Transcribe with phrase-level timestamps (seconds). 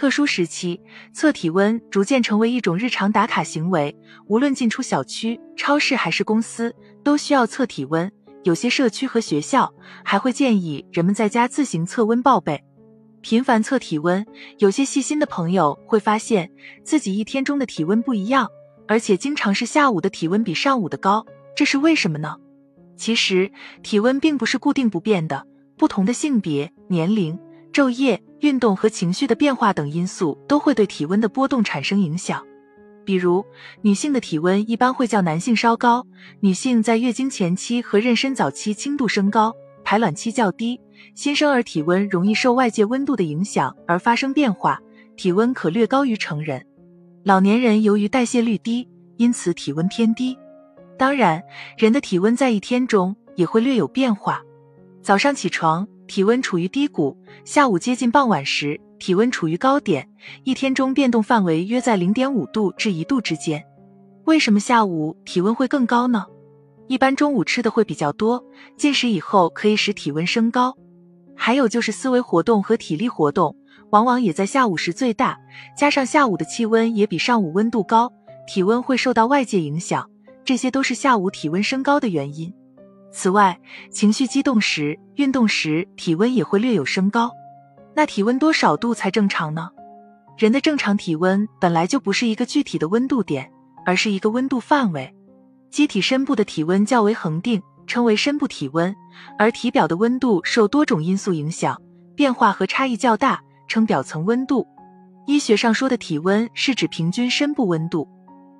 [0.00, 0.80] 特殊时期，
[1.12, 3.94] 测体温逐渐成为一种日常打卡行为，
[4.28, 8.10] 无论进出小区、超市还是公司，都需要测体温。
[8.44, 9.70] 有些社区和学校
[10.02, 12.64] 还会建议人们在家自行测温报备。
[13.20, 14.26] 频繁测体温，
[14.56, 16.50] 有些细心的朋友会发现
[16.82, 18.48] 自己一天中的体温不一样，
[18.88, 22.38] 而且经常是下午的体温比上午的高，这是为什么呢？
[22.96, 25.46] 其实体温并不是固定不变的，
[25.76, 27.38] 不同的性别、年龄。
[27.72, 32.44] 昼夜、运动和情绪的变化等因素都会对体温的波动产生影响。
[33.04, 33.44] 比如，
[33.82, 36.06] 女性的体温一般会较男性稍高。
[36.40, 40.80] 女性在月经前期和妊娠早期轻度升高，排卵期较低，
[41.14, 44.80] 新生儿体温容易受外界温度的影响而发生变化，
[45.16, 46.66] 体温可略高于成人。
[47.24, 50.36] 老年人由于代谢率低，因此体温偏低。
[50.98, 51.42] 当然，
[51.78, 54.42] 人的体温在一天中也会略有变化。
[55.02, 55.86] 早上起床。
[56.10, 60.08] 体温处于低谷，下午接近傍晚时，体温处于高点，
[60.42, 63.64] 一天中变动范围约在零点五度至一度之间。
[64.24, 66.26] 为什么下午体温会更高呢？
[66.88, 68.44] 一般中午吃的会比较多，
[68.76, 70.76] 进食以后可以使体温升高。
[71.36, 73.54] 还有就是思维活动和体力活动，
[73.90, 75.38] 往往也在下午时最大，
[75.78, 78.12] 加上下午的气温也比上午温度高，
[78.48, 80.10] 体温会受到外界影响，
[80.44, 82.52] 这些都是下午体温升高的原因。
[83.12, 83.58] 此外，
[83.90, 87.32] 情绪激动时、运动时，体温也会略有升高。
[87.94, 89.70] 那体温多少度才正常呢？
[90.38, 93.50] 人的正常体温本来就不是一个具体的温度点，
[93.84, 95.12] 而是一个温度范围。
[95.70, 98.92] 机体深部的体温较为恒定，称为深部体温；
[99.38, 101.80] 而体表的温度受多种因素影响，
[102.14, 104.66] 变化和差异较大，称表层温度。
[105.26, 108.08] 医学上说的体温是指平均深部温度，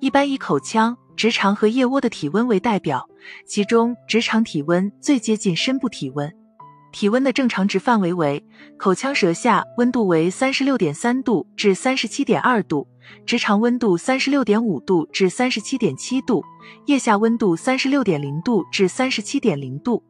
[0.00, 0.96] 一般以口腔。
[1.16, 3.08] 直肠和腋窝的体温为代表，
[3.46, 6.32] 其中直肠体温最接近深部体温。
[6.92, 8.44] 体温的正常值范围为：
[8.76, 12.86] 口腔舌下温度为三十六点三度至三十七点二度，
[13.24, 16.44] 直肠温度三十六点五度至三十七点七度，
[16.86, 20.02] 腋下温度三十六点零度至三十七点零度。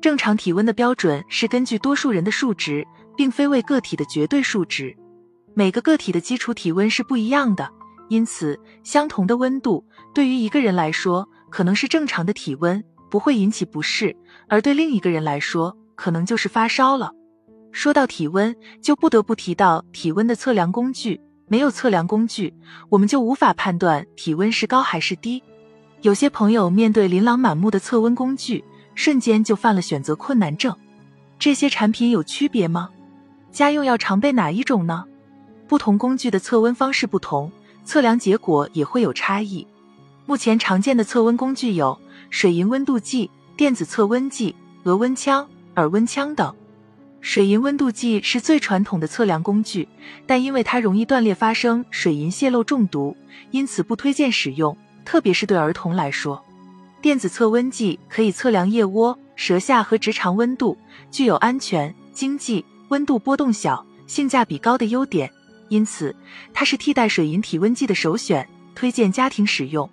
[0.00, 2.86] 正常体温的标准是根据多数人的数值，
[3.16, 4.96] 并非为个体的绝对数值。
[5.52, 7.68] 每个个体的基础体温是不一样的。
[8.10, 14.12] 因此，相同的温度对于一个人来说可能是正常的体温，不会引起不适；
[14.48, 17.12] 而对另一个人来说，可能就是发烧了。
[17.70, 21.20] 说到体温，就不得不提到体温的测量工具。
[21.46, 22.52] 没有测量工具，
[22.88, 25.42] 我们就无法判断体温是高还是低。
[26.02, 28.64] 有些朋友面对琳琅满目的测温工具，
[28.96, 30.74] 瞬间就犯了选择困难症。
[31.38, 32.90] 这些产品有区别吗？
[33.52, 35.04] 家用要常备哪一种呢？
[35.68, 37.50] 不同工具的测温方式不同。
[37.90, 39.66] 测量结果也会有差异。
[40.24, 41.98] 目前常见的测温工具有
[42.30, 46.54] 水银温度计、电子测温计、额温枪、耳温枪等。
[47.20, 49.88] 水银温度计是最传统的测量工具，
[50.24, 53.16] 但因为它容易断裂发生水银泄漏中毒，
[53.50, 56.40] 因此不推荐使用，特别是对儿童来说。
[57.02, 60.78] 电子测温计可以测量腋窝、舌下和直肠温度，
[61.10, 65.28] 具有安全、经济、温度波动小、性价比高的优点。
[65.70, 66.14] 因此，
[66.52, 69.88] 它是替代水银体温计的首选，推荐家庭使用。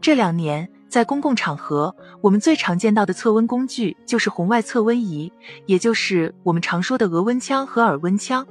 [0.00, 5.30] 这两年，在公共场合，我们最常见到的测温工具就是红外测温仪，
[5.66, 8.44] 也就是我们常说的额温枪和耳温枪。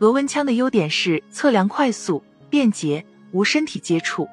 [0.00, 4.28] 额温枪的优点是测量快速、便捷、无身体接触，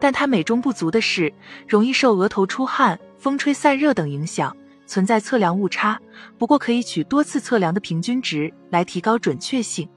[0.00, 1.32] 但它美中不足的是，
[1.68, 4.56] 容易受额头出汗、风吹散热等影响，
[4.86, 6.00] 存在测量误差。
[6.36, 9.88] 不过，可以取多次测量的平均值来提高准确性。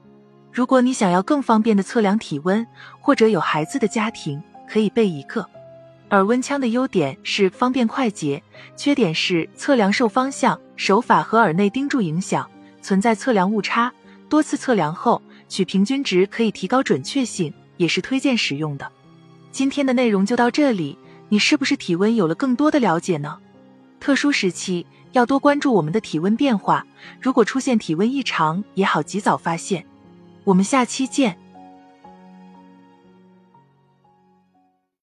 [0.56, 2.66] 如果你想要更方便的测量体温，
[2.98, 5.46] 或者有孩子的家庭，可以备一个。
[6.08, 8.42] 耳温枪的优点是方便快捷，
[8.74, 12.48] 缺点是测量受方向、手法和耳内钉住影响，
[12.80, 13.92] 存在测量误差。
[14.30, 18.90] 多次测量后取平均值可以提高准确性，也是推荐使用的。
[19.52, 23.36] 今天的内容就到这里，你是不是体温有了更多的了解呢？
[24.00, 26.86] 特殊时期要多关注我们的体温变化，
[27.20, 29.84] 如果出现体温异常，也好及早发现。
[30.46, 31.45] 我们下期见。